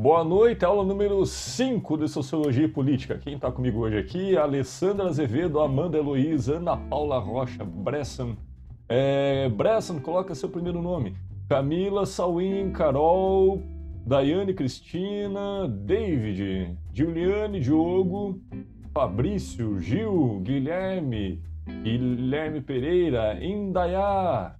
[0.00, 3.18] Boa noite, aula número 5 de Sociologia e Política.
[3.18, 4.34] Quem está comigo hoje aqui?
[4.34, 8.34] Alessandra Azevedo, Amanda Heloísa, Ana Paula Rocha, Bressan.
[8.88, 11.14] É, Bressan, coloca seu primeiro nome.
[11.50, 13.62] Camila, Sauim, Carol,
[14.06, 18.40] Daiane Cristina, David, Juliane, Diogo,
[18.94, 21.42] Fabrício, Gil, Guilherme,
[21.82, 24.54] Guilherme Pereira, Indaiá,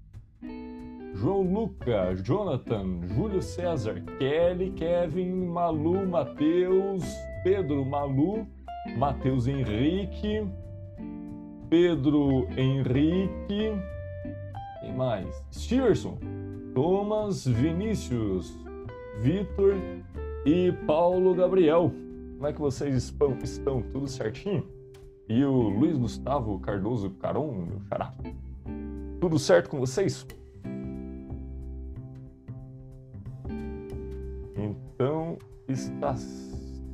[1.14, 7.04] João Luca, Jonathan, Júlio César, Kelly, Kevin, Malu, Matheus,
[7.42, 8.46] Pedro, Malu,
[8.96, 10.46] Matheus Henrique,
[11.68, 13.72] Pedro Henrique,
[14.80, 15.44] quem mais?
[15.52, 16.18] Stevenson,
[16.74, 18.56] Thomas, Vinícius,
[19.18, 19.74] Vitor
[20.46, 21.92] e Paulo Gabriel.
[22.34, 23.36] Como é que vocês estão?
[23.42, 24.66] Estão tudo certinho?
[25.28, 28.14] E o Luiz Gustavo Cardoso Caron, meu xará.
[29.20, 30.26] Tudo certo com vocês?
[35.70, 36.14] Está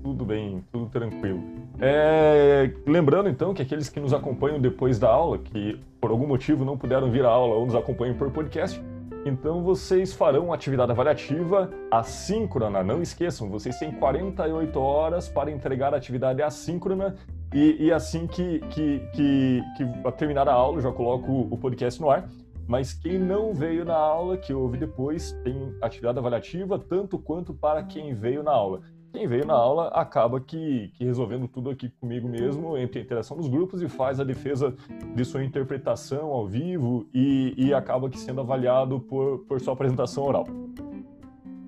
[0.03, 1.43] tudo bem, tudo tranquilo.
[1.81, 6.65] É, lembrando então que aqueles que nos acompanham depois da aula, que por algum motivo
[6.65, 8.81] não puderam vir à aula ou nos acompanham por podcast,
[9.25, 12.85] então vocês farão atividade avaliativa assíncrona.
[12.85, 17.17] Não esqueçam, vocês têm 48 horas para entregar a atividade assíncrona
[17.53, 22.09] e, e assim que, que, que, que terminar a aula, já coloco o podcast no
[22.09, 22.29] ar.
[22.67, 27.83] Mas quem não veio na aula, que ouve depois, tem atividade avaliativa, tanto quanto para
[27.85, 28.81] quem veio na aula.
[29.13, 33.37] Quem veio na aula acaba que, que resolvendo tudo aqui comigo mesmo, entre a interação
[33.37, 34.75] dos grupos e faz a defesa
[35.15, 40.25] de sua interpretação ao vivo e, e acaba que sendo avaliado por, por sua apresentação
[40.25, 40.45] oral.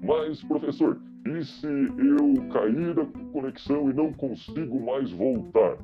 [0.02, 5.78] Mas, professor, e se eu cair da conexão e não consigo mais voltar?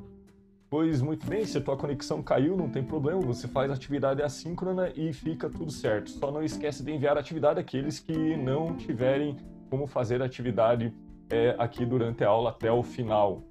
[0.69, 4.91] Pois muito bem, se a tua conexão caiu, não tem problema, você faz atividade assíncrona
[4.95, 6.09] e fica tudo certo.
[6.09, 9.37] Só não esquece de enviar atividade àqueles que não tiverem
[9.69, 10.93] como fazer atividade
[11.29, 13.43] é, aqui durante a aula até o final.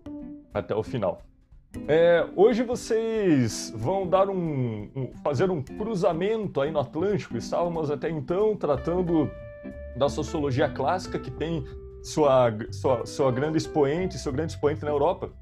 [0.53, 1.23] Até o final.
[1.89, 7.37] É, hoje vocês vão dar um, um, fazer um cruzamento aí no Atlântico.
[7.37, 9.31] Estávamos até então tratando
[9.97, 11.65] da sociologia clássica que tem
[12.03, 15.33] sua, sua, sua grande expoente, seu grande expoente na Europa.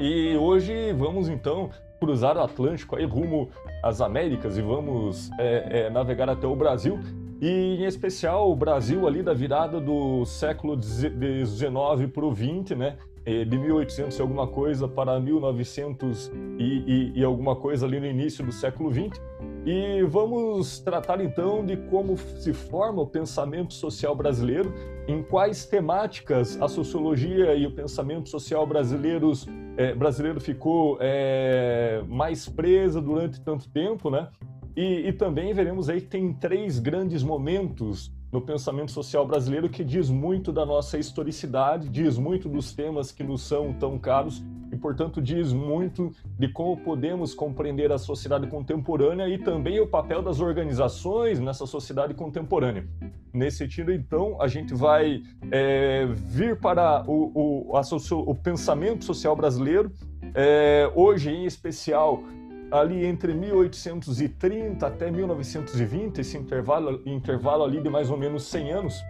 [0.00, 3.50] E hoje vamos então cruzar o Atlântico aí rumo
[3.82, 6.98] às Américas e vamos é, é, navegar até o Brasil.
[7.40, 12.96] E em especial o Brasil ali da virada do século XIX para o XX, né?
[13.24, 18.06] É, de 1800 e alguma coisa para 1900 e, e, e alguma coisa ali no
[18.06, 19.20] início do século XX.
[19.64, 24.74] E vamos tratar então de como se forma o pensamento social brasileiro,
[25.06, 29.46] em quais temáticas a sociologia e o pensamento social brasileiros,
[29.76, 34.28] é, brasileiro ficou é, mais presa durante tanto tempo, né?
[34.76, 39.84] E, e também veremos aí que tem três grandes momentos no pensamento social brasileiro que
[39.84, 44.76] diz muito da nossa historicidade, diz muito dos temas que nos são tão caros e,
[44.76, 50.40] portanto, diz muito de como podemos compreender a sociedade contemporânea e também o papel das
[50.40, 52.88] organizações nessa sociedade contemporânea.
[53.34, 57.82] Nesse sentido, então, a gente vai é, vir para o, o, a,
[58.26, 59.92] o pensamento social brasileiro,
[60.34, 62.22] é, hoje em especial
[62.72, 69.04] ali entre 1830 até 1920, esse intervalo, intervalo ali de mais ou menos 100 anos,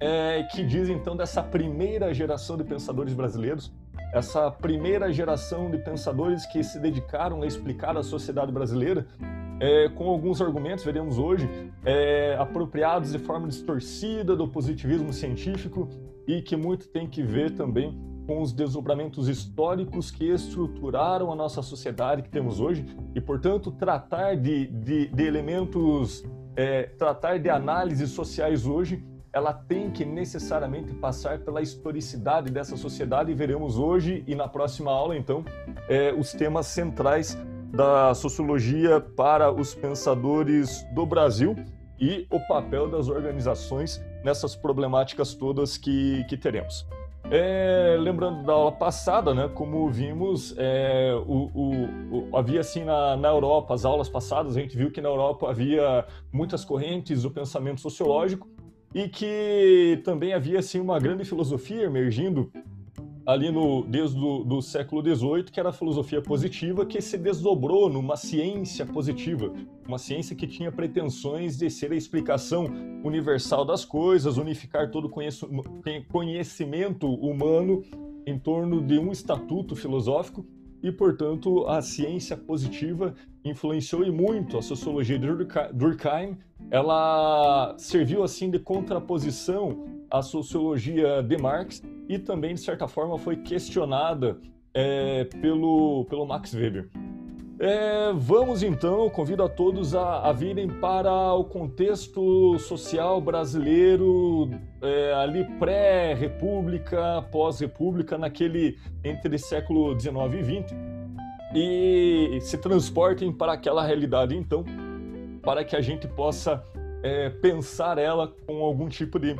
[0.00, 3.72] é, que diz então dessa primeira geração de pensadores brasileiros,
[4.12, 9.06] essa primeira geração de pensadores que se dedicaram a explicar a sociedade brasileira
[9.60, 11.48] é, com alguns argumentos, veremos hoje,
[11.84, 15.88] é, apropriados de forma distorcida do positivismo científico
[16.26, 21.62] e que muito tem que ver também com os desdobramentos históricos que estruturaram a nossa
[21.62, 26.22] sociedade que temos hoje e, portanto, tratar de, de, de elementos,
[26.54, 33.32] é, tratar de análises sociais hoje ela tem que necessariamente passar pela historicidade dessa sociedade
[33.32, 35.44] e veremos hoje e na próxima aula, então,
[35.88, 37.36] é, os temas centrais
[37.72, 41.56] da sociologia para os pensadores do Brasil
[41.98, 46.86] e o papel das organizações nessas problemáticas todas que, que teremos.
[47.32, 53.16] É, lembrando da aula passada, né, como vimos, é, o, o, o, havia assim na,
[53.16, 57.30] na Europa, as aulas passadas, a gente viu que na Europa havia muitas correntes do
[57.30, 58.48] pensamento sociológico
[58.92, 62.50] e que também havia assim uma grande filosofia emergindo
[63.30, 68.16] ali no desde do século XVIII, que era a filosofia positiva, que se desdobrou numa
[68.16, 69.52] ciência positiva,
[69.86, 72.66] uma ciência que tinha pretensões de ser a explicação
[73.04, 75.08] universal das coisas, unificar todo
[76.08, 77.84] conhecimento humano
[78.26, 80.44] em torno de um estatuto filosófico
[80.82, 85.26] e, portanto, a ciência positiva influenciou e muito a sociologia de
[85.72, 86.36] Durkheim.
[86.68, 93.36] Ela serviu assim de contraposição a sociologia de Marx e também, de certa forma, foi
[93.36, 94.38] questionada
[94.74, 96.90] é, pelo, pelo Max Weber.
[97.62, 105.12] É, vamos então, convido a todos a, a virem para o contexto social brasileiro, é,
[105.12, 110.74] ali pré-república, pós-república, naquele entre século XIX e XX,
[111.54, 114.64] e se transportem para aquela realidade então,
[115.42, 116.64] para que a gente possa
[117.02, 119.36] é, pensar ela com algum tipo de,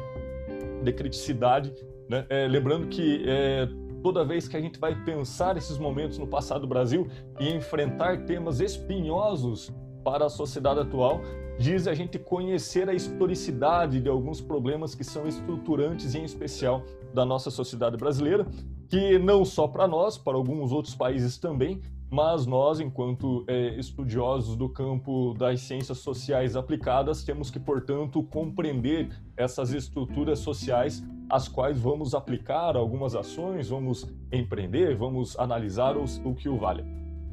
[0.83, 1.73] de criticidade.
[2.09, 2.27] Né?
[2.29, 3.69] É, lembrando que é,
[4.03, 7.07] toda vez que a gente vai pensar esses momentos no passado do Brasil
[7.39, 9.73] e enfrentar temas espinhosos
[10.05, 11.21] para a sociedade atual,
[11.59, 16.83] diz a gente conhecer a historicidade de alguns problemas que são estruturantes, em especial
[17.13, 18.47] da nossa sociedade brasileira,
[18.89, 21.81] que não só para nós, para alguns outros países também,
[22.11, 29.11] mas nós, enquanto é, estudiosos do campo das ciências sociais aplicadas, temos que, portanto, compreender
[29.37, 36.35] essas estruturas sociais as quais vamos aplicar algumas ações, vamos empreender, vamos analisar os, o
[36.35, 36.85] que o vale.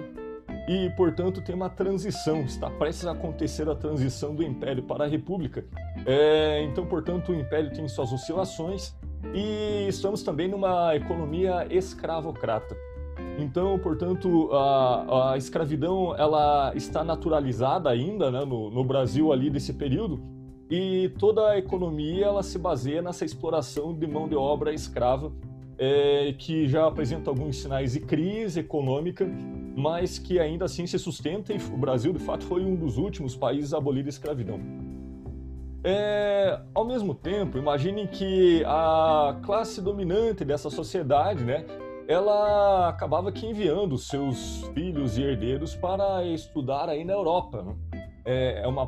[0.68, 5.08] e, portanto, tem uma transição, está prestes a acontecer a transição do Império para a
[5.08, 5.64] República.
[6.06, 8.94] É, então, portanto, o Império tem suas oscilações
[9.34, 12.76] e estamos também numa economia escravocrata.
[13.36, 19.72] Então, portanto, a, a escravidão ela está naturalizada ainda né, no, no Brasil ali desse
[19.72, 20.39] período
[20.70, 25.32] e toda a economia ela se baseia nessa exploração de mão de obra escrava
[25.80, 29.26] é, que já apresenta alguns sinais de crise econômica,
[29.74, 33.34] mas que ainda assim se sustenta, e o Brasil, de fato, foi um dos últimos
[33.34, 34.60] países a abolir a escravidão.
[35.82, 41.64] É, ao mesmo tempo, imaginem que a classe dominante dessa sociedade, né,
[42.06, 47.62] ela acabava que enviando seus filhos e herdeiros para estudar aí na Europa.
[47.62, 47.74] Né?
[48.26, 48.86] É, é uma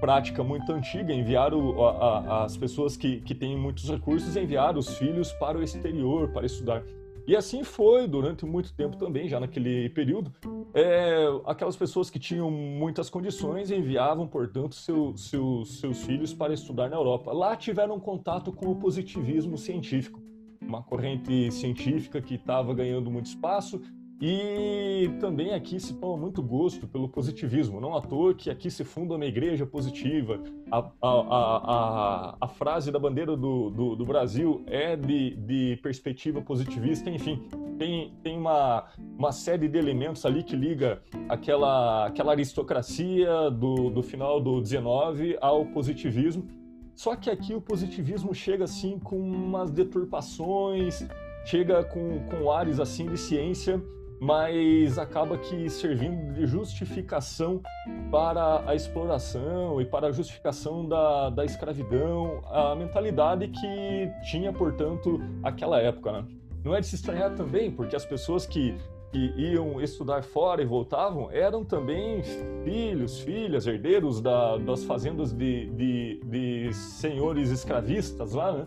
[0.00, 4.76] prática muito antiga, enviar o, a, a, as pessoas que, que têm muitos recursos, enviar
[4.76, 6.82] os filhos para o exterior para estudar.
[7.26, 10.32] E assim foi durante muito tempo também, já naquele período.
[10.74, 16.88] É, aquelas pessoas que tinham muitas condições enviavam, portanto, seu, seu, seus filhos para estudar
[16.88, 17.32] na Europa.
[17.32, 20.20] Lá tiveram contato com o positivismo científico,
[20.60, 23.80] uma corrente científica que estava ganhando muito espaço
[24.20, 27.80] e também aqui se toma muito gosto pelo positivismo.
[27.80, 30.42] Não à toa que aqui se funda uma igreja positiva.
[30.70, 36.42] A, a, a, a frase da bandeira do, do, do Brasil é de, de, perspectiva
[36.42, 37.08] positivista.
[37.08, 43.88] Enfim, tem, tem uma, uma série de elementos ali que liga aquela, aquela aristocracia do,
[43.88, 46.46] do final do 19 ao positivismo.
[46.94, 51.08] Só que aqui o positivismo chega assim com umas deturpações,
[51.46, 53.82] chega com, com ares assim de ciência
[54.20, 57.62] mas acaba que servindo de justificação
[58.10, 65.18] para a exploração e para a justificação da, da escravidão, a mentalidade que tinha, portanto,
[65.42, 66.12] aquela época.
[66.12, 66.24] Né?
[66.62, 68.76] Não é de se estranhar também, porque as pessoas que,
[69.10, 72.22] que iam estudar fora e voltavam eram também
[72.62, 78.66] filhos, filhas, herdeiros da, das fazendas de, de, de senhores escravistas lá, né?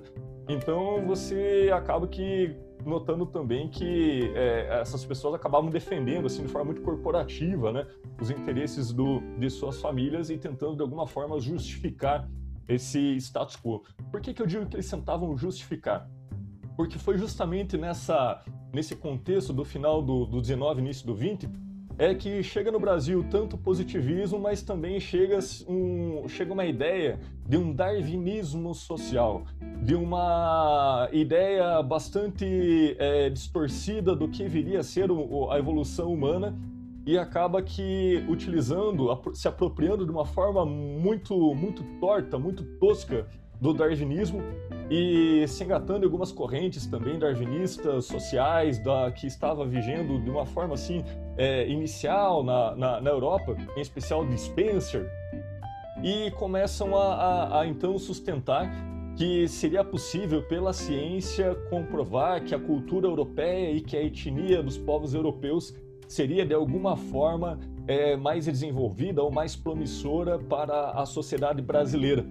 [0.49, 6.65] Então você acaba que notando também que é, essas pessoas acabavam defendendo, assim, de forma
[6.65, 7.87] muito corporativa, né,
[8.21, 12.29] os interesses do, de suas famílias e tentando, de alguma forma, justificar
[12.67, 13.83] esse status quo.
[14.11, 16.09] Por que, que eu digo que eles tentavam justificar?
[16.75, 18.41] Porque foi justamente nessa,
[18.73, 21.49] nesse contexto do final do, do 19 início do 20
[21.97, 27.57] é que chega no Brasil tanto positivismo, mas também chega, um, chega uma ideia de
[27.57, 29.43] um darwinismo social,
[29.81, 35.09] de uma ideia bastante é, distorcida do que viria a ser
[35.49, 36.57] a evolução humana
[37.05, 43.27] e acaba que utilizando, se apropriando de uma forma muito, muito torta, muito tosca
[43.59, 44.41] do darwinismo
[44.89, 50.45] e se engatando em algumas correntes também darwinistas sociais da, que estava vigendo de uma
[50.45, 51.03] forma assim
[51.37, 55.09] é, inicial na, na, na, Europa, em especial de Spencer,
[56.03, 58.69] e começam a, a, a então sustentar
[59.15, 64.77] que seria possível pela ciência comprovar que a cultura europeia e que a etnia dos
[64.77, 65.73] povos europeus
[66.07, 72.25] seria de alguma forma é, mais desenvolvida ou mais promissora para a sociedade brasileira.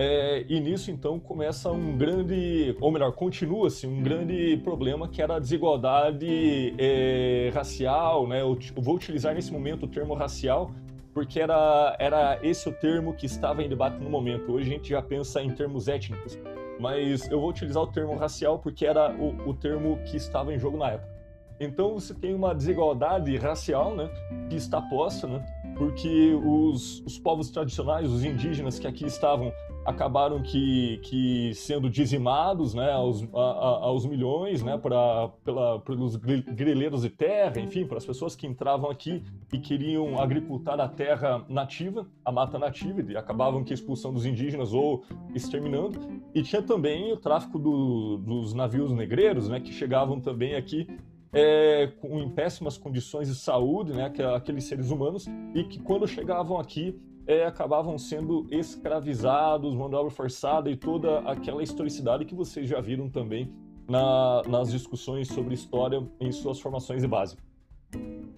[0.00, 5.34] É, e nisso, então, começa um grande, ou melhor, continua-se um grande problema que era
[5.34, 8.40] a desigualdade é, racial, né?
[8.40, 10.70] Eu vou utilizar nesse momento o termo racial,
[11.12, 14.52] porque era, era esse o termo que estava em debate no momento.
[14.52, 16.38] Hoje a gente já pensa em termos étnicos,
[16.78, 20.60] mas eu vou utilizar o termo racial porque era o, o termo que estava em
[20.60, 21.18] jogo na época.
[21.60, 24.08] Então você tem uma desigualdade racial, né,
[24.48, 25.44] que está posta, né,
[25.76, 29.52] porque os, os povos tradicionais, os indígenas que aqui estavam,
[29.88, 36.14] acabaram que, que sendo dizimados, né, aos, a, a, aos milhões, né, para pela, pelos
[36.14, 41.42] grileiros de terra, enfim, para as pessoas que entravam aqui e queriam agricultar a terra
[41.48, 45.04] nativa, a mata nativa, e acabavam que expulsando os indígenas ou
[45.34, 45.98] exterminando.
[46.34, 50.86] E tinha também o tráfico do, dos navios negreiros, né, que chegavam também aqui
[51.32, 56.60] é, com, em péssimas condições de saúde, né, aqueles seres humanos, e que quando chegavam
[56.60, 62.66] aqui é, acabavam sendo escravizados, mão de obra forçada e toda aquela historicidade que vocês
[62.66, 63.52] já viram também
[63.86, 67.36] na, nas discussões sobre história em suas formações de base.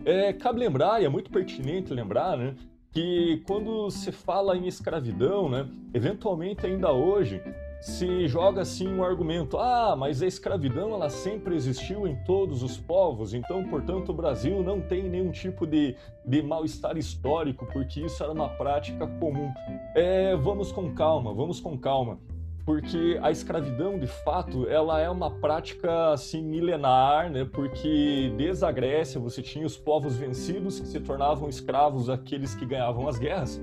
[0.05, 2.57] É, cabe lembrar, e é muito pertinente lembrar, né,
[2.91, 7.41] que quando se fala em escravidão, né, eventualmente ainda hoje,
[7.81, 12.77] se joga assim um argumento: ah, mas a escravidão ela sempre existiu em todos os
[12.77, 18.23] povos, então, portanto, o Brasil não tem nenhum tipo de, de mal-estar histórico, porque isso
[18.23, 19.51] era uma prática comum.
[19.95, 22.19] É, vamos com calma, vamos com calma.
[22.65, 27.45] Porque a escravidão, de fato, ela é uma prática assim milenar, né?
[27.45, 32.67] Porque desde a Grécia você tinha os povos vencidos que se tornavam escravos aqueles que
[32.67, 33.61] ganhavam as guerras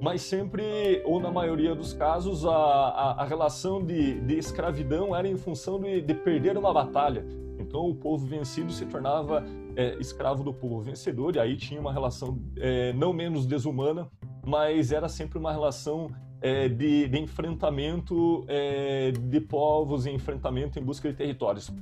[0.00, 5.26] mas sempre, ou na maioria dos casos, a, a, a relação de, de, escravidão era
[5.26, 7.24] em função de, de, perder uma batalha.
[7.58, 11.92] Então o povo vencido se tornava é, escravo do povo vencedor, e aí tinha uma
[11.92, 14.08] relação é, não menos desumana,
[14.46, 20.82] mas era sempre uma relação é, de, de, enfrentamento é, de povos, e enfrentamento em
[20.82, 21.72] busca de territórios.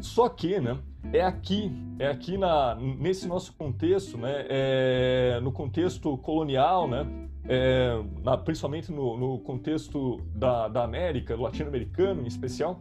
[0.00, 0.78] Só que, né,
[1.12, 7.04] é aqui, é aqui na, nesse nosso contexto, né, é, no contexto colonial, né,
[7.48, 12.80] é, na, principalmente no, no contexto da, da América, latino-americano em especial,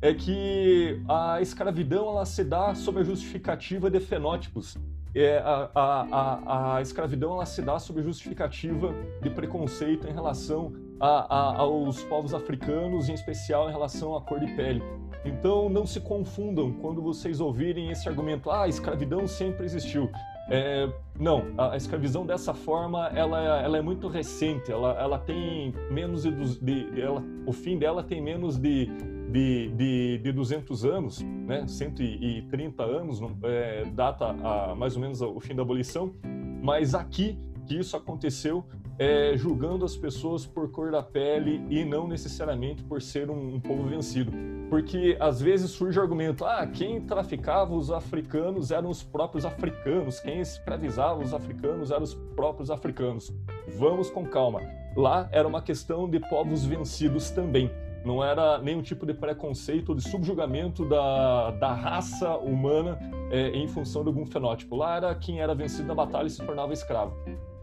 [0.00, 4.76] é que a escravidão ela se dá sob a justificativa de fenótipos.
[5.14, 10.12] É, a, a, a, a escravidão ela se dá sob a justificativa de preconceito em
[10.12, 14.82] relação a, aos povos africanos, em especial em relação à cor de pele.
[15.24, 20.10] Então não se confundam quando vocês ouvirem esse argumento: ah, a escravidão sempre existiu.
[20.48, 20.88] É,
[21.18, 26.60] não, a, escravidão dessa forma ela, ela é muito recente, ela, ela tem menos de,
[26.60, 28.86] de ela, o fim dela tem menos de,
[29.32, 31.66] de, de, de 200 anos, né?
[31.66, 36.14] 130 anos, é, data a, mais ou menos o fim da abolição,
[36.62, 37.36] mas aqui
[37.66, 38.64] que isso aconteceu
[38.98, 43.60] é, julgando as pessoas por cor da pele e não necessariamente por ser um, um,
[43.60, 44.32] povo vencido.
[44.70, 50.20] Porque às vezes surge o argumento: ah, quem traficava os africanos eram os próprios africanos,
[50.20, 53.32] quem escravizava os africanos eram os próprios africanos.
[53.76, 54.60] Vamos com calma.
[54.96, 57.70] Lá era uma questão de povos vencidos também.
[58.04, 62.96] Não era nenhum tipo de preconceito, de subjugamento da, da raça humana
[63.32, 64.76] é, em função de algum fenótipo.
[64.76, 67.16] Lá era quem era vencido na batalha e se tornava escravo.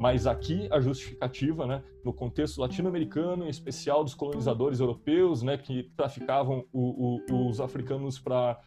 [0.03, 5.83] Mas aqui a justificativa, né, no contexto latino-americano, em especial dos colonizadores europeus, né, que
[5.95, 8.59] traficavam o, o, os africanos para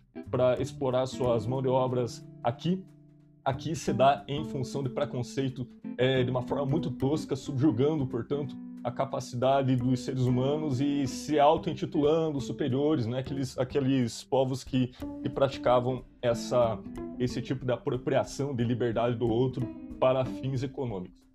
[0.59, 2.83] explorar suas mãos de obras aqui,
[3.45, 8.57] aqui se dá em função de preconceito é, de uma forma muito tosca, subjugando, portanto,
[8.83, 13.19] a capacidade dos seres humanos e se auto-intitulando superiores, né?
[13.19, 14.91] aqueles, aqueles povos que,
[15.21, 16.79] que praticavam essa,
[17.19, 19.67] esse tipo de apropriação de liberdade do outro
[20.01, 21.26] para fins econômicos.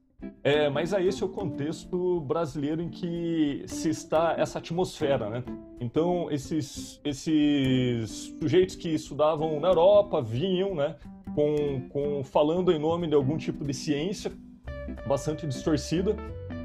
[0.43, 5.43] É, mas é esse o contexto brasileiro em que se está essa atmosfera, né?
[5.79, 10.95] Então, esses, esses sujeitos que estudavam na Europa vinham, né,
[11.35, 14.31] com, com, falando em nome de algum tipo de ciência
[15.07, 16.15] bastante distorcida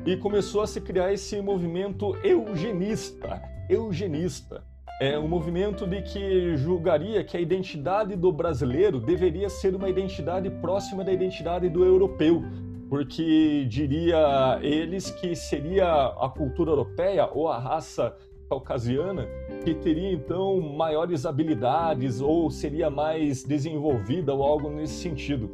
[0.04, 4.64] e começou a se criar esse movimento eugenista, eugenista.
[5.00, 10.48] É um movimento de que julgaria que a identidade do brasileiro deveria ser uma identidade
[10.48, 12.42] próxima da identidade do europeu,
[12.88, 18.16] porque diria eles que seria a cultura europeia ou a raça
[18.49, 19.26] caucasiana
[19.64, 25.50] que teria então maiores habilidades ou seria mais desenvolvida ou algo nesse sentido.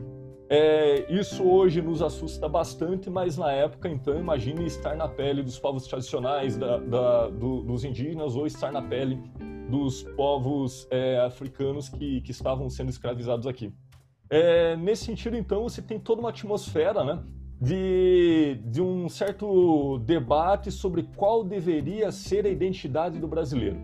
[0.55, 5.59] É, isso hoje nos assusta bastante, mas na época, então, imagine estar na pele dos
[5.59, 9.19] povos tradicionais, da, da, do, dos indígenas, ou estar na pele
[9.71, 13.73] dos povos é, africanos que, que estavam sendo escravizados aqui.
[14.33, 17.23] É, nesse sentido, então, você tem toda uma atmosfera né,
[17.61, 23.79] de, de um certo debate sobre qual deveria ser a identidade do brasileiro.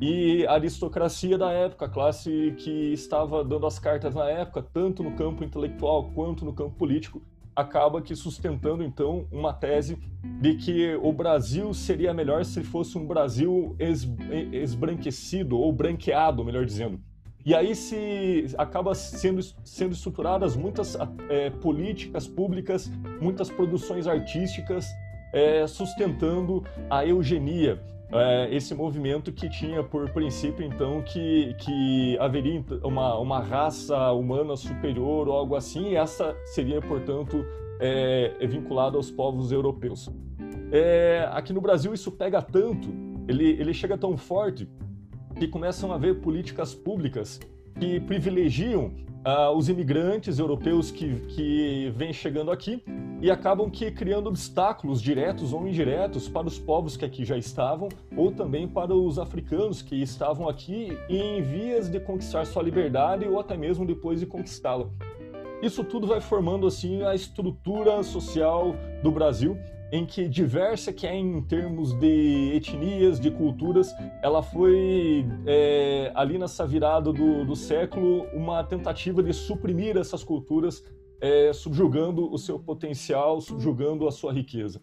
[0.00, 5.02] E a aristocracia da época, a classe que estava dando as cartas na época, tanto
[5.02, 7.20] no campo intelectual quanto no campo político,
[7.54, 9.98] acaba que sustentando então uma tese
[10.40, 14.08] de que o Brasil seria melhor se fosse um Brasil es,
[14.50, 16.98] esbranquecido ou branqueado, melhor dizendo.
[17.44, 20.96] E aí se acaba sendo, sendo estruturadas muitas
[21.28, 24.86] é, políticas públicas, muitas produções artísticas
[25.32, 27.80] é, sustentando a eugenia,
[28.12, 34.56] é, esse movimento que tinha por princípio então que, que haveria uma, uma raça humana
[34.56, 37.44] superior ou algo assim, e essa seria portanto
[37.78, 40.10] é, vinculada aos povos europeus.
[40.72, 42.88] É, aqui no Brasil isso pega tanto,
[43.28, 44.68] ele, ele chega tão forte
[45.40, 47.40] que começam a haver políticas públicas
[47.78, 48.92] que privilegiam
[49.24, 52.84] uh, os imigrantes europeus que, que vêm chegando aqui
[53.22, 57.88] e acabam que criando obstáculos diretos ou indiretos para os povos que aqui já estavam
[58.14, 63.40] ou também para os africanos que estavam aqui em vias de conquistar sua liberdade ou
[63.40, 64.90] até mesmo depois de conquistá-la.
[65.62, 69.56] Isso tudo vai formando assim a estrutura social do Brasil
[69.92, 73.92] em que diversa que é em termos de etnias, de culturas,
[74.22, 80.84] ela foi é, ali nessa virada do, do, século uma tentativa de suprimir essas culturas,
[81.20, 84.80] é, subjugando o seu potencial, subjugando a sua riqueza.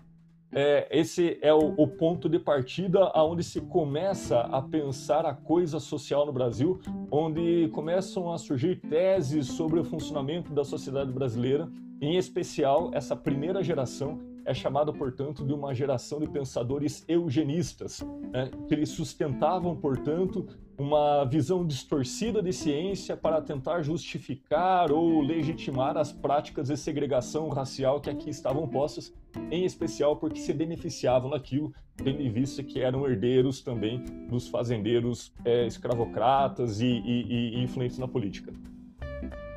[0.52, 5.78] É, esse é o, o, ponto de partida aonde se começa a pensar a coisa
[5.80, 6.80] social no Brasil,
[7.12, 13.62] onde começam a surgir teses sobre o funcionamento da sociedade brasileira, em especial essa primeira
[13.62, 18.02] geração é chamada, portanto, de uma geração de pensadores eugenistas,
[18.32, 25.98] né, que eles sustentavam, portanto, uma visão distorcida de ciência para tentar justificar ou legitimar
[25.98, 29.14] as práticas de segregação racial que aqui estavam postas,
[29.52, 35.34] em especial porque se beneficiavam daquilo, tendo em vista que eram herdeiros também dos fazendeiros
[35.44, 38.54] é, escravocratas e, e, e influentes na política.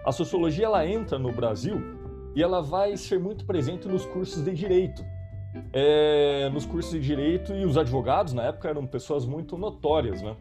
[0.04, 2.00] A sociologia ela entra no Brasil
[2.34, 5.04] e ela vai ser muito presente nos cursos de direito.
[5.72, 10.36] É, nos cursos de direito e os advogados na época eram pessoas muito notórias, né?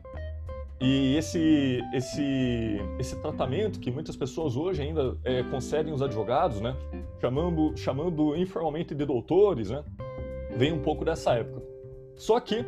[0.80, 6.76] E esse esse esse tratamento que muitas pessoas hoje ainda é, concedem aos advogados, né?
[7.20, 9.84] Chamando chamando informalmente de doutores, né?
[10.56, 11.62] Vem um pouco dessa época.
[12.16, 12.64] Só que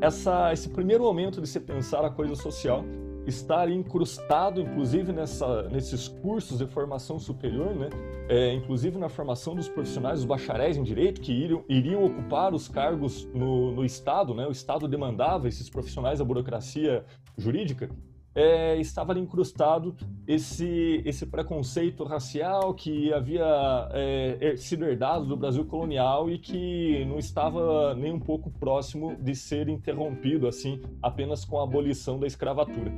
[0.00, 2.84] essa esse primeiro momento de se pensar a coisa social
[3.28, 7.88] estar incrustado, inclusive, nessa, nesses cursos de formação superior, né?
[8.28, 12.68] É, inclusive na formação dos profissionais, os bacharéis em direito, que iriam, iriam ocupar os
[12.68, 14.46] cargos no, no Estado, né?
[14.46, 17.04] o Estado demandava esses profissionais da burocracia
[17.36, 17.88] jurídica,
[18.34, 25.64] é, estava ali incrustado esse, esse preconceito racial que havia é, sido herdado do Brasil
[25.64, 31.58] colonial e que não estava nem um pouco próximo de ser interrompido assim apenas com
[31.58, 32.92] a abolição da escravatura.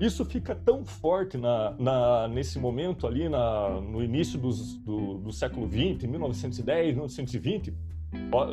[0.00, 5.32] Isso fica tão forte na, na, nesse momento ali, na, no início dos, do, do
[5.32, 7.74] século XX, 1910, 1920.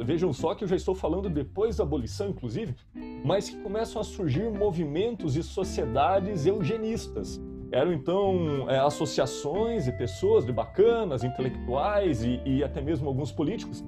[0.06, 2.76] Vejam só que eu já estou falando depois da abolição, inclusive,
[3.24, 7.42] mas que começam a surgir movimentos e sociedades eugenistas.
[7.72, 13.84] Eram então é, associações de pessoas, de bacanas, intelectuais e, e até mesmo alguns políticos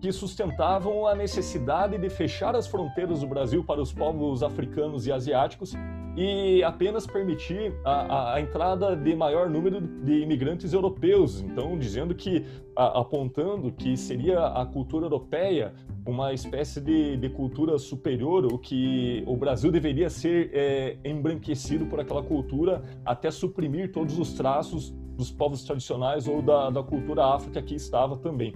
[0.00, 5.12] que sustentavam a necessidade de fechar as fronteiras do Brasil para os povos africanos e
[5.12, 5.74] asiáticos
[6.20, 11.40] e apenas permitir a, a, a, entrada de maior número de imigrantes europeus.
[11.40, 12.44] Então, dizendo que,
[12.76, 15.72] a, apontando que seria a cultura europeia
[16.06, 21.98] uma espécie de, de, cultura superior, o que o Brasil deveria ser é, embranquecido por
[21.98, 27.50] aquela cultura até suprimir todos os traços dos povos tradicionais ou da, da cultura afro
[27.50, 28.52] que aqui estava também.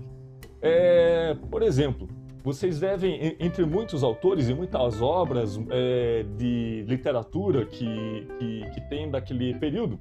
[0.61, 2.09] É, por exemplo,
[2.45, 9.11] vocês devem, entre muitos autores e muitas obras é, de literatura que, que, que tem
[9.11, 9.99] daquele período,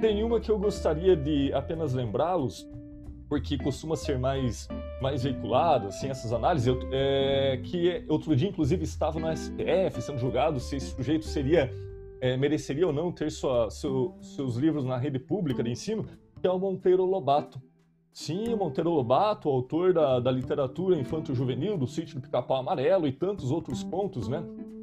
[0.00, 2.68] tem uma que eu gostaria de apenas lembrá-los,
[3.28, 4.66] porque costuma ser mais,
[5.00, 10.18] mais veiculado, assim, essas análises, eu, é, que outro dia, inclusive, estava no STF sendo
[10.18, 11.72] julgado se esse sujeito seria,
[12.20, 16.04] é, mereceria ou não ter sua, seu, seus livros na rede pública de ensino,
[16.40, 17.62] que é o Monteiro Lobato.
[18.14, 23.50] Sim, Monteiro Lobato, autor da, da literatura infanto-juvenil, do Sítio do Pica-Pau Amarelo e tantos
[23.50, 24.40] outros contos, né?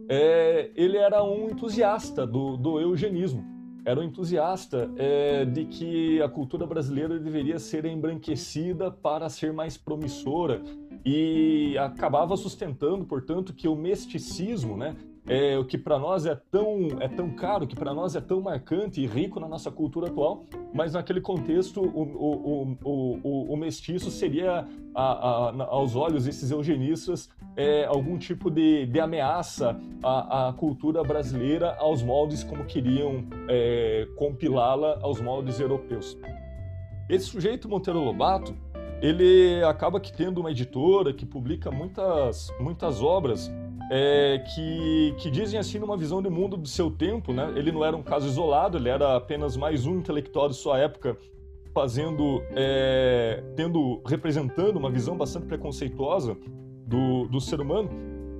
[0.09, 3.41] É, ele era um entusiasta do, do eugenismo.
[3.85, 9.77] Era um entusiasta é, de que a cultura brasileira deveria ser embranquecida para ser mais
[9.77, 10.61] promissora
[11.05, 14.93] e acabava sustentando, portanto, que o mesticismo, né,
[15.27, 18.41] é, o que para nós é tão, é tão caro, que para nós é tão
[18.41, 23.57] marcante e rico na nossa cultura atual, mas naquele contexto o, o, o, o, o
[23.57, 30.49] mestiço seria, a, a, aos olhos desses eugenistas, é, algum tipo de, de ameaça à,
[30.49, 36.17] à, cultura brasileira, aos moldes como queriam é, compilá-la aos moldes europeus.
[37.09, 38.55] Esse sujeito, Monteiro Lobato,
[39.01, 43.51] ele acaba que tendo uma editora que publica muitas, muitas obras
[43.93, 47.51] é, que, que dizem assim numa visão de mundo do seu tempo, né?
[47.57, 51.17] Ele não era um caso isolado, ele era apenas mais um intelectual de sua época
[51.73, 56.37] fazendo, é, tendo, representando uma visão bastante preconceituosa
[56.87, 57.89] do, do ser humano,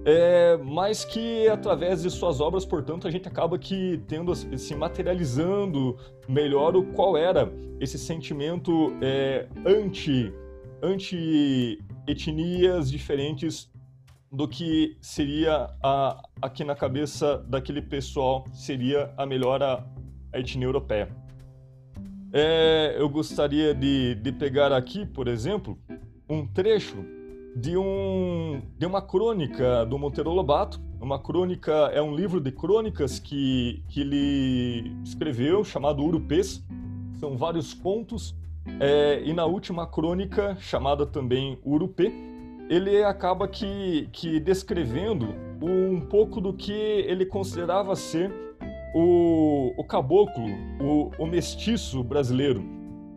[0.06, 5.98] é, mas que através de suas obras, portanto, a gente acaba que tendo se materializando
[6.30, 10.34] melhor o qual era esse sentimento é, anti
[10.82, 13.71] anti etnias diferentes
[14.32, 19.84] do que seria a, aqui na cabeça daquele pessoal seria a melhor a,
[20.32, 21.10] a etnia europeia.
[22.32, 25.78] É, eu gostaria de, de pegar aqui, por exemplo,
[26.30, 27.04] um trecho
[27.54, 30.80] de, um, de uma crônica do Monteiro Lobato.
[31.02, 36.64] Uma crônica é um livro de crônicas que, que ele escreveu, chamado Urupês.
[37.20, 38.34] São vários contos.
[38.80, 42.31] É, e na última crônica, chamada também Urupê,
[42.72, 48.32] ele acaba que, que descrevendo um pouco do que ele considerava ser
[48.96, 50.46] o, o caboclo,
[50.80, 52.64] o, o mestiço brasileiro.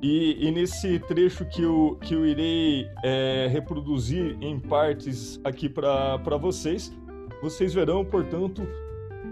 [0.03, 6.37] E, e, nesse trecho que eu, que eu irei é, reproduzir em partes aqui para
[6.37, 6.93] vocês,
[7.41, 8.67] vocês verão, portanto,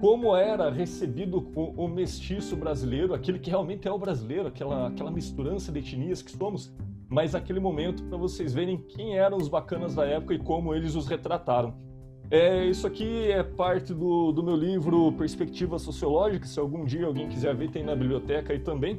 [0.03, 5.13] como era recebido o, o, mestiço brasileiro, aquele que realmente é o brasileiro, aquela, aquela
[5.13, 6.75] misturança de etnias que somos,
[7.09, 10.97] mas naquele momento para vocês verem quem eram os bacanas da época e como eles
[10.97, 11.77] os retrataram.
[12.33, 16.49] É, isso aqui é parte do, do meu livro Perspectiva Sociológica.
[16.49, 18.99] Se algum dia alguém quiser ver, tem na biblioteca aí também.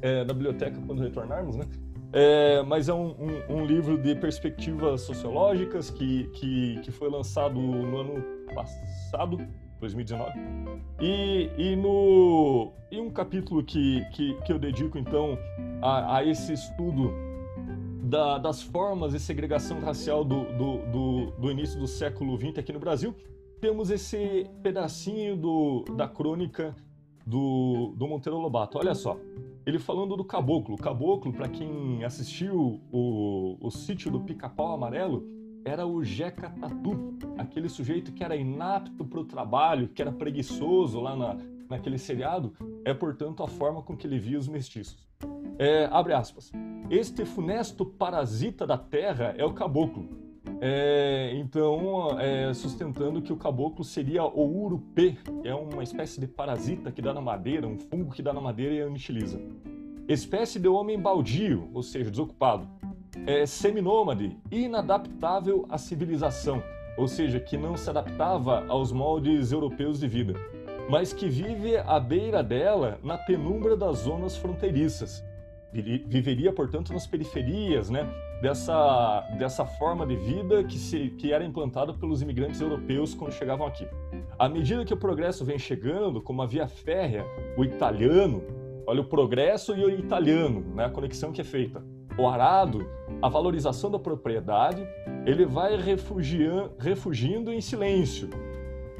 [0.00, 1.66] É, na biblioteca quando retornarmos, né?
[2.12, 3.14] É, mas é um,
[3.48, 9.38] um, um, livro de perspectivas sociológicas que, que, que foi lançado no ano passado,
[9.82, 10.32] 2019.
[11.00, 15.36] E, e, no, e um capítulo que, que, que eu dedico, então,
[15.82, 17.12] a, a esse estudo
[18.02, 22.72] da, das formas de segregação racial do, do, do, do, início do século XX aqui
[22.72, 23.14] no Brasil,
[23.60, 26.74] temos esse pedacinho do, da crônica
[27.26, 28.78] do, do Monteiro Lobato.
[28.78, 29.18] Olha só,
[29.66, 30.76] ele falando do caboclo.
[30.76, 35.26] Caboclo, para quem assistiu o, o sítio do Pica-Pau Amarelo,
[35.64, 41.00] era o Jeca Tatu, aquele sujeito que era inapto para o trabalho, que era preguiçoso
[41.00, 41.36] lá na,
[41.68, 42.52] naquele seriado.
[42.84, 45.06] É, portanto, a forma com que ele via os mestiços.
[45.58, 46.50] É, abre aspas.
[46.90, 50.08] Este funesto parasita da terra é o caboclo.
[50.60, 56.26] É, então, é, sustentando que o caboclo seria o urupê, que é uma espécie de
[56.26, 58.88] parasita que dá na madeira, um fungo que dá na madeira e a.
[60.08, 62.68] Espécie de homem baldio, ou seja, desocupado.
[63.26, 66.62] É, seminômade, inadaptável à civilização,
[66.96, 70.34] ou seja, que não se adaptava aos moldes europeus de vida,
[70.88, 75.22] mas que vive à beira dela na penumbra das zonas fronteiriças
[75.72, 78.06] viveria, portanto, nas periferias, né,
[78.42, 83.66] dessa, dessa forma de vida que, se, que era implantada pelos imigrantes europeus quando chegavam
[83.66, 83.86] aqui.
[84.38, 87.24] À medida que o progresso vem chegando, como a via férrea,
[87.56, 88.42] o italiano,
[88.86, 91.82] olha o progresso e o italiano, né, a conexão que é feita.
[92.18, 92.86] O arado,
[93.20, 94.86] a valorização da propriedade,
[95.24, 98.28] ele vai refugindo em silêncio,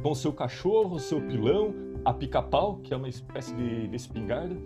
[0.02, 4.56] com seu cachorro, seu pilão, a pica-pau, que é uma espécie de, de espingarda,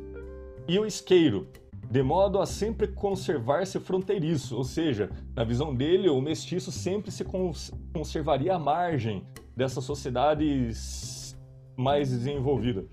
[0.68, 1.48] e o isqueiro,
[1.90, 7.24] de modo a sempre conservar-se fronteiriço, ou seja, na visão dele, o mestiço sempre se
[7.92, 9.24] conservaria à margem
[9.56, 10.70] dessa sociedade
[11.76, 12.84] mais desenvolvida.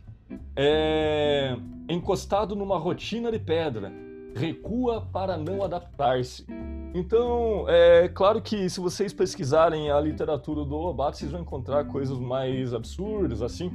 [0.55, 1.55] É...
[1.89, 3.91] Encostado numa rotina de pedra,
[4.35, 6.45] recua para não adaptar-se.
[6.93, 12.19] Então, é claro que se vocês pesquisarem a literatura do Lobato, vocês vão encontrar coisas
[12.19, 13.71] mais absurdas, assim,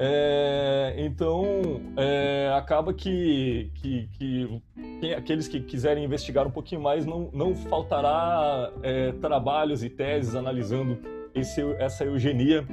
[0.00, 1.42] é, então,
[1.96, 4.62] é, acaba que, que, que,
[5.16, 10.98] aqueles que quiserem investigar um pouquinho mais, não, não faltará é, trabalhos e teses analisando
[11.34, 12.64] esse, essa eugenia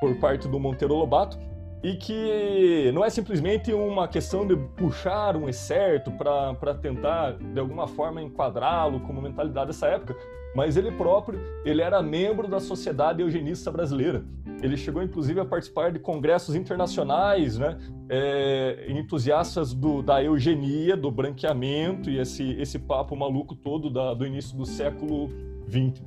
[0.00, 1.38] por parte do Monteiro Lobato
[1.82, 7.88] e que não é simplesmente uma questão de puxar um excerto para tentar, de alguma
[7.88, 10.16] forma, enquadrá-lo como mentalidade dessa época,
[10.54, 14.24] mas ele próprio ele era membro da Sociedade Eugenista Brasileira.
[14.62, 17.76] Ele chegou, inclusive, a participar de congressos internacionais, né,
[18.08, 24.24] é, entusiastas do, da eugenia, do branqueamento e esse, esse papo maluco todo da, do
[24.24, 25.28] início do século
[25.68, 26.00] XX.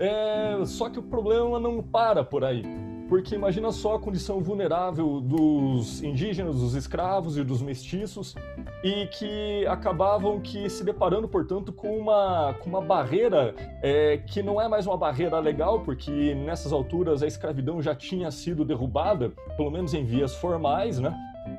[0.00, 2.64] É, só que o problema não para por aí.
[3.12, 8.34] Porque imagina só a condição vulnerável dos indígenas, dos escravos e dos mestiços,
[8.82, 14.58] e que acabavam que se deparando, portanto, com uma, com uma barreira é, que não
[14.58, 19.70] é mais uma barreira legal, porque nessas alturas a escravidão já tinha sido derrubada, pelo
[19.70, 21.14] menos em vias formais, né?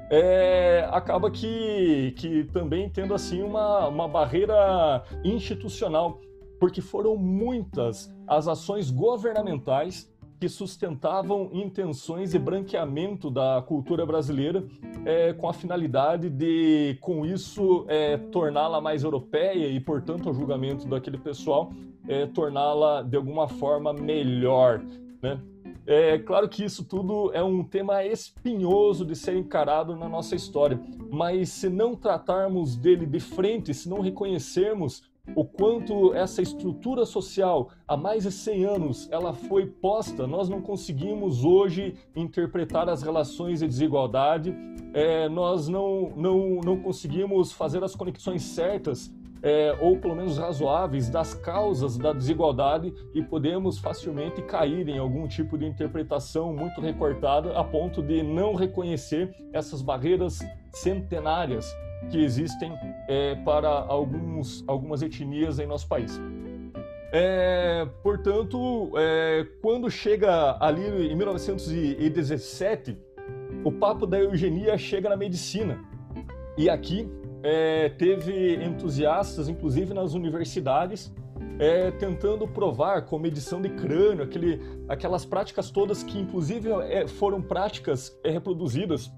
[0.09, 6.19] é, acaba que, que também tendo assim uma, uma barreira institucional,
[6.59, 10.11] porque foram muitas as ações governamentais
[10.43, 14.62] que sustentavam intenções de branqueamento da cultura brasileira
[15.06, 20.86] é, com a finalidade de, com isso, é, torná-la mais europeia e, portanto, o julgamento
[20.86, 21.71] daquele pessoal,
[22.10, 24.84] é, torná-la de alguma forma melhor.
[25.21, 25.39] Né?
[25.88, 30.77] É claro que isso tudo é um tema espinhoso de ser encarado na nossa história,
[31.10, 35.03] mas se não tratarmos dele de frente, se não reconhecermos
[35.36, 40.62] o quanto essa estrutura social há mais de 100 anos ela foi posta, nós não
[40.62, 44.55] conseguimos hoje interpretar as relações de desigualdade,
[44.93, 51.09] é, nós não, não, não conseguimos fazer as conexões certas é, ou pelo menos razoáveis
[51.09, 57.57] das causas da desigualdade e podemos facilmente cair em algum tipo de interpretação muito recortada
[57.57, 60.39] a ponto de não reconhecer essas barreiras
[60.71, 61.65] centenárias
[62.09, 62.73] que existem
[63.07, 66.19] é, para alguns, algumas etnias em nosso país.
[67.11, 72.97] É, portanto, é, quando chega ali em 1917,
[73.63, 75.79] o papo da eugenia chega na medicina.
[76.57, 77.07] E aqui
[77.43, 81.13] é, teve entusiastas, inclusive nas universidades,
[81.59, 87.41] é, tentando provar com medição de crânio, aquele, aquelas práticas todas que, inclusive, é, foram
[87.41, 89.11] práticas é, reproduzidas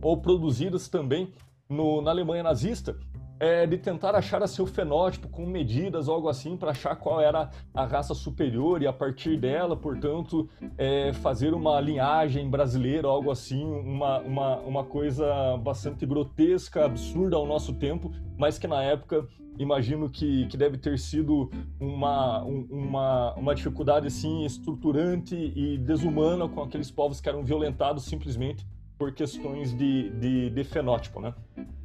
[0.00, 1.32] ou produzidas também
[1.68, 2.96] no, na Alemanha nazista,
[3.38, 7.50] é, de tentar achar a seu fenótipo com medidas algo assim para achar qual era
[7.74, 10.48] a raça superior e a partir dela, portanto,
[10.78, 17.46] é, fazer uma linhagem brasileira algo assim, uma, uma, uma coisa bastante grotesca, absurda ao
[17.46, 19.26] nosso tempo, mas que na época
[19.58, 21.50] imagino que, que deve ter sido
[21.80, 28.66] uma, uma, uma dificuldade assim estruturante e desumana com aqueles povos que eram violentados simplesmente
[28.98, 31.34] por questões de, de, de fenótipo, né?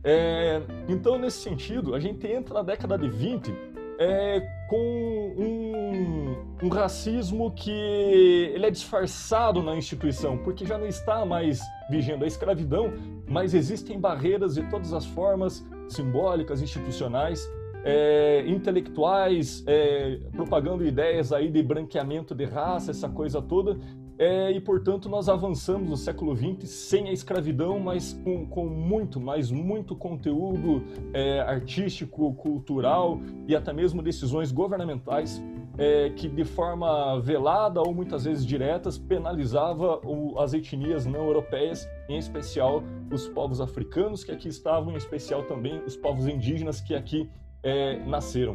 [0.04, 3.54] É, então, nesse sentido, a gente entra na década de 20
[4.00, 11.24] é, com um, um, racismo que ele é disfarçado na instituição, porque já não está
[11.24, 12.91] mais vigendo a escravidão,
[13.28, 17.47] mas existem barreiras de todas as formas, simbólicas, institucionais,
[17.84, 23.78] é, intelectuais, é, propagando ideias aí de branqueamento de raça, essa coisa toda,
[24.17, 29.19] é, e, portanto, nós avançamos no século XX sem a escravidão, mas com, com muito,
[29.19, 35.41] mas muito conteúdo é, artístico, cultural e até mesmo decisões governamentais
[35.78, 41.89] é, que, de forma velada ou muitas vezes diretas, penalizava o, as etnias não europeias,
[42.08, 46.93] em especial os povos africanos que aqui estavam, em especial também os povos indígenas que
[46.93, 47.30] aqui
[47.63, 48.54] é, nasceram.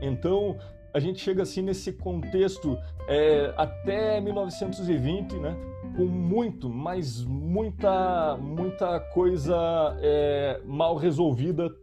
[0.00, 0.58] Então,
[0.94, 2.78] a gente chega assim nesse contexto
[3.08, 5.56] é, até 1920, né?
[5.96, 9.56] Com muito, mas muita, muita coisa
[10.00, 11.74] é, mal resolvida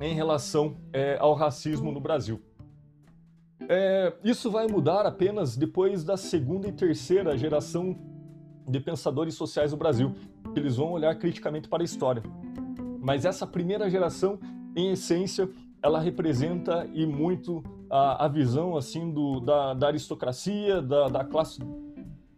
[0.00, 2.40] em relação é, ao racismo no Brasil.
[3.68, 7.96] É, isso vai mudar apenas depois da segunda e terceira geração
[8.68, 10.14] de pensadores sociais do Brasil,
[10.52, 12.22] que eles vão olhar criticamente para a história.
[13.00, 14.38] Mas essa primeira geração,
[14.76, 15.48] em essência,
[15.82, 17.62] ela representa e muito
[17.92, 21.60] a, a visão assim do, da, da aristocracia, da, da, classe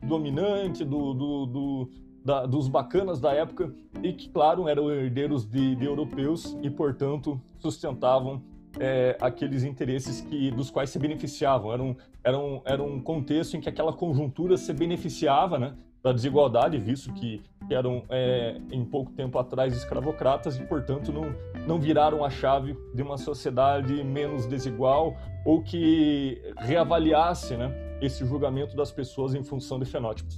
[0.02, 1.90] dominante, do, do, do
[2.24, 7.40] da, dos bacanas da época e que, claro, eram herdeiros de, de europeus e, portanto,
[7.58, 8.42] sustentavam
[8.80, 11.72] é, aqueles interesses que, dos quais se beneficiavam.
[11.72, 16.12] Era um, era, um, era um contexto em que aquela conjuntura se beneficiava né, da
[16.12, 21.34] desigualdade, visto que, eram, é, em pouco tempo atrás, escravocratas e, portanto, não,
[21.66, 28.76] não viraram a chave de uma sociedade menos desigual ou que reavaliasse né, esse julgamento
[28.76, 30.36] das pessoas em função de fenótipos.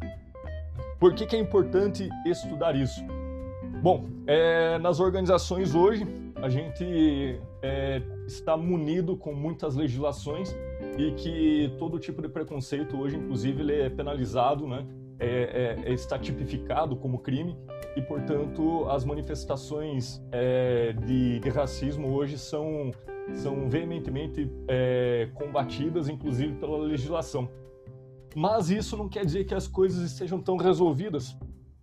[1.00, 3.02] Por que, que é importante estudar isso?
[3.82, 10.56] Bom, é, nas organizações hoje, a gente é, está munido com muitas legislações
[10.96, 14.86] e que todo tipo de preconceito hoje, inclusive, ele é penalizado, né?
[15.18, 17.56] É, é, está tipificado como crime
[17.96, 22.90] e, portanto, as manifestações é, de, de, racismo hoje são,
[23.34, 27.48] são veementemente é, combatidas, inclusive pela legislação.
[28.34, 31.34] Mas isso não quer dizer que as coisas estejam tão resolvidas,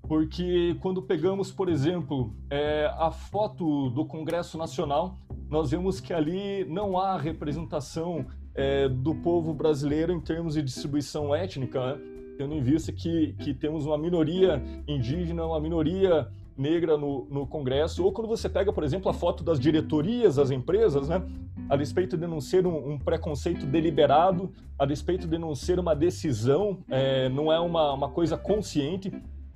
[0.08, 5.18] porque quando pegamos, por exemplo, é, a foto do Congresso Nacional,
[5.50, 11.34] nós vemos que ali não há representação é, do povo brasileiro em termos de distribuição
[11.34, 12.13] étnica, né?
[12.38, 18.04] Tendo em vista que, que temos uma minoria indígena, uma minoria negra no, no Congresso,
[18.04, 21.24] ou quando você pega, por exemplo, a foto das diretorias das empresas, né?
[21.70, 25.96] a despeito de não ser um, um preconceito deliberado, a despeito de não ser uma
[25.96, 29.12] decisão, é, não é uma, uma coisa consciente,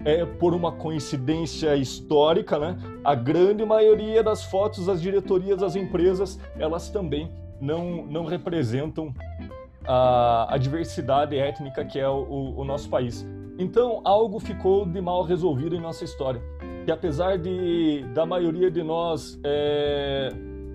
[0.06, 6.40] é, por uma coincidência histórica, né, a grande maioria das fotos das diretorias das empresas,
[6.58, 9.14] elas também não, não representam
[9.88, 13.26] a, a diversidade étnica que é o, o, nosso país.
[13.58, 16.42] Então, algo ficou de mal resolvido em nossa história.
[16.86, 20.30] Que apesar de da maioria de nós é,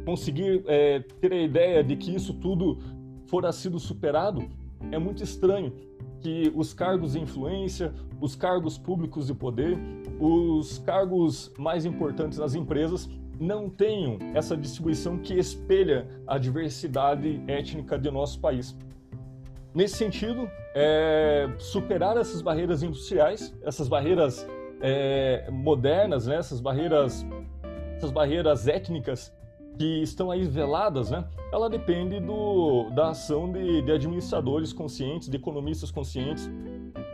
[0.05, 2.79] conseguir é, ter a ideia de que isso tudo
[3.27, 4.43] fora sido superado,
[4.91, 5.73] é muito estranho
[6.21, 9.79] que os cargos de influência, os cargos públicos de poder,
[10.21, 13.09] os cargos mais importantes das empresas
[13.41, 18.77] não tenham essa distribuição que espelha a diversidade étnica de nosso país.
[19.75, 24.47] Nesse sentido, é, superar essas barreiras industriais, essas barreiras
[24.81, 27.25] é, modernas, né, essas barreiras,
[27.97, 29.33] essas barreiras étnicas
[29.79, 31.27] que estão aí veladas, né?
[31.51, 36.51] Ela depende do, da ação de, de administradores conscientes, de economistas conscientes,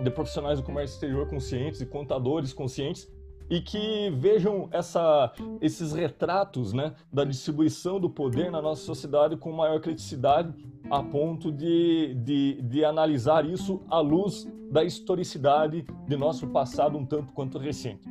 [0.03, 3.09] de profissionais do comércio exterior conscientes, de contadores conscientes
[3.51, 9.51] e que vejam essa, esses retratos né, da distribuição do poder na nossa sociedade com
[9.53, 10.53] maior criticidade,
[10.91, 17.07] a ponto de, de, de analisar isso à luz da historicidade de nosso passado um
[17.07, 18.09] tanto quanto recente.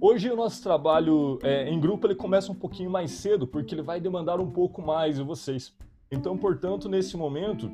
[0.00, 3.82] Hoje o nosso trabalho é, em grupo ele começa um pouquinho mais cedo, porque ele
[3.82, 5.76] vai demandar um pouco mais de vocês.
[6.10, 7.70] Então, portanto, nesse momento,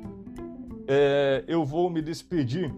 [0.87, 2.73] é, eu vou me despedir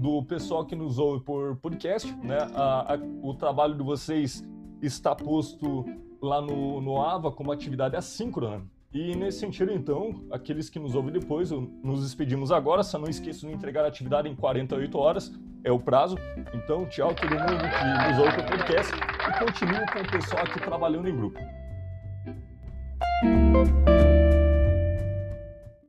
[0.00, 2.10] do pessoal que nos ouve por podcast.
[2.24, 2.38] Né?
[2.54, 4.44] A, a, o trabalho de vocês
[4.80, 5.84] está posto
[6.22, 8.64] lá no, no AVA como atividade assíncrona.
[8.92, 12.82] E nesse sentido, então, aqueles que nos ouvem depois, nos despedimos agora.
[12.82, 15.32] Só não esqueçam de entregar a atividade em 48 horas
[15.62, 16.16] é o prazo.
[16.54, 20.60] Então, tchau todo mundo que nos ouve o podcast e continue com o pessoal aqui
[20.60, 21.38] trabalhando em grupo.